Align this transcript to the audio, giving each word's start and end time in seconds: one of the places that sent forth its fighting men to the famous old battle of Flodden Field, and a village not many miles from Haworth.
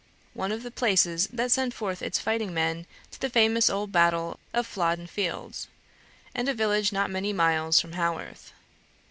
one 0.33 0.51
of 0.51 0.63
the 0.63 0.71
places 0.71 1.27
that 1.31 1.51
sent 1.51 1.75
forth 1.75 2.01
its 2.01 2.17
fighting 2.17 2.51
men 2.51 2.87
to 3.11 3.21
the 3.21 3.29
famous 3.29 3.69
old 3.69 3.91
battle 3.91 4.39
of 4.51 4.65
Flodden 4.65 5.05
Field, 5.05 5.67
and 6.33 6.49
a 6.49 6.55
village 6.55 6.91
not 6.91 7.11
many 7.11 7.31
miles 7.31 7.79
from 7.79 7.91
Haworth. 7.93 8.51